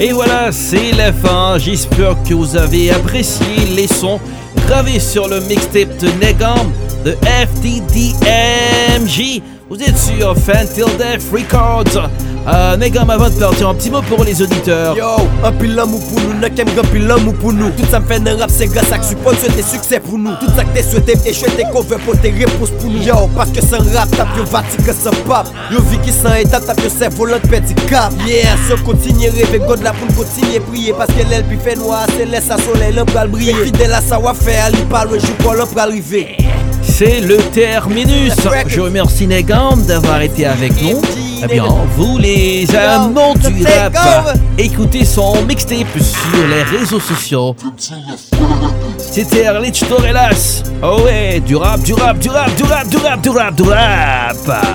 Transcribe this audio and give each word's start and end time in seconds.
Et 0.00 0.12
voilà, 0.12 0.52
c'est 0.52 0.92
la 0.92 1.12
fin. 1.12 1.58
J'espère 1.58 2.14
que 2.22 2.32
vous 2.32 2.56
avez 2.56 2.90
apprécié 2.90 3.66
les 3.74 3.88
sons 3.88 4.20
gravés 4.66 5.00
sur 5.00 5.28
le 5.28 5.40
mixtape 5.40 5.98
de 5.98 6.08
Negam 6.24 6.70
de 7.04 7.16
FTDMJ. 7.24 7.82
Vous 9.68 9.82
êtes 9.82 9.98
sur 9.98 10.38
Fantil 10.38 10.86
Death 10.96 11.24
Records. 11.32 12.08
Euh, 12.46 12.76
Negam, 12.76 13.10
avant 13.10 13.28
de 13.28 13.34
partir, 13.34 13.68
un 13.68 13.74
petit 13.74 13.90
mot 13.90 14.00
pour 14.02 14.24
les 14.24 14.40
auditeurs. 14.40 14.96
Yo, 14.96 15.04
un 15.44 15.52
pile 15.52 15.74
l'amour 15.74 16.00
pour 16.08 16.20
nous, 16.20 16.38
n'a 16.38 16.48
qu'un 16.48 16.64
grand 16.64 16.86
pile 16.90 17.06
l'amour 17.06 17.34
pour 17.34 17.52
nous. 17.52 17.70
Tout 17.70 17.84
ça 17.90 18.00
me 18.00 18.06
fait 18.06 18.26
un 18.26 18.36
rap, 18.38 18.50
c'est 18.50 18.66
grâce 18.66 18.90
à 18.90 18.98
que 18.98 19.04
support 19.04 19.34
souhaiter 19.34 19.62
succès 19.62 20.00
pour 20.00 20.18
nous. 20.18 20.32
Tout 20.40 20.50
ça 20.56 20.64
que 20.64 20.74
t'es 20.74 20.82
souhaité, 20.82 21.14
t'es 21.14 21.64
cover 21.72 21.96
pour 22.04 22.18
tes 22.18 22.30
réponses 22.30 22.70
pour 22.70 22.90
nous. 22.90 23.02
Yo, 23.02 23.28
parce 23.36 23.50
que 23.50 23.60
sans 23.60 23.78
rap, 23.94 24.08
t'as 24.16 24.24
plus 24.26 24.84
que 24.84 24.92
sans 24.92 25.10
pape. 25.28 25.48
Yo, 25.70 25.80
vie 25.82 25.98
qui 25.98 26.12
sans 26.12 26.34
état, 26.34 26.60
t'as 26.60 26.74
plus 26.74 26.90
cerveau, 26.90 27.26
l'autre 27.26 27.48
petit 27.48 27.74
cap. 27.86 28.12
Yeah, 28.26 28.56
se 28.68 28.80
continue 28.82 29.28
rêver, 29.28 29.60
God 29.66 29.82
la 29.82 29.92
pour 29.92 30.08
continuer 30.16 30.60
prier. 30.60 30.94
Parce 30.96 31.10
que 31.10 31.28
l'aile 31.28 31.44
puis 31.48 31.58
fait 31.58 31.76
noir, 31.76 32.06
c'est 32.16 32.24
laisse 32.24 32.50
à 32.50 32.56
soleil, 32.56 32.94
l'homme 32.94 33.06
pral 33.06 33.28
briller. 33.28 33.54
Fidèle 33.64 33.92
à 33.92 34.00
savoir 34.00 34.34
faire, 34.34 34.70
il 34.72 34.86
parle, 34.86 35.18
je 35.20 35.42
crois 35.42 35.54
l'homme 35.54 35.68
pral 35.68 35.90
arriver. 35.90 36.36
C'est 36.82 37.20
le 37.20 37.36
terminus. 37.52 38.32
Je 38.66 38.80
remercie 38.80 39.26
Negam 39.26 39.82
d'avoir 39.82 40.22
été 40.22 40.46
avec 40.46 40.72
nous. 40.82 41.00
Eh 41.42 41.46
bien, 41.46 41.64
vous 41.96 42.18
les 42.18 42.66
amants 42.74 43.34
du 43.34 43.64
rap, 43.64 44.36
écoutez 44.56 45.04
son 45.04 45.42
mixtape 45.42 45.86
sur 45.98 46.46
les 46.48 46.62
réseaux 46.62 47.00
sociaux. 47.00 47.54
C'était 48.98 49.44
Erlich 49.44 49.84
Torellas. 49.88 50.62
Oh 50.82 51.02
ouais, 51.04 51.40
du 51.40 51.56
rap, 51.56 51.80
du 51.80 51.94
rap, 51.94 52.18
du 52.18 52.28
rap, 52.28 52.54
du 52.56 52.62
rap, 52.64 52.88
du 52.88 52.96
rap, 52.96 53.20
du 53.20 53.30
rap, 53.30 53.54
du 53.54 53.62
rap. 53.62 54.66